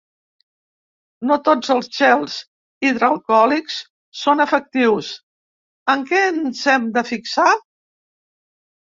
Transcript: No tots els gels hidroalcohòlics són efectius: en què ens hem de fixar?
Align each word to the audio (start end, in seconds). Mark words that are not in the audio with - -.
No 1.31 1.35
tots 1.47 1.67
els 1.73 1.89
gels 1.97 2.37
hidroalcohòlics 2.87 3.75
són 4.21 4.41
efectius: 4.45 5.09
en 5.95 6.07
què 6.13 6.23
ens 6.31 6.63
hem 6.73 6.89
de 6.97 7.05
fixar? 7.11 7.47